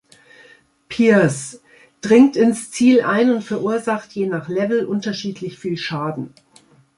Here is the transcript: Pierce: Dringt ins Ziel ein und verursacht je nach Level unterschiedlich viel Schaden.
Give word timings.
Pierce: 0.89 1.61
Dringt 2.01 2.35
ins 2.35 2.71
Ziel 2.71 3.03
ein 3.03 3.29
und 3.29 3.43
verursacht 3.43 4.11
je 4.13 4.25
nach 4.25 4.49
Level 4.49 4.85
unterschiedlich 4.87 5.59
viel 5.59 5.77
Schaden. 5.77 6.33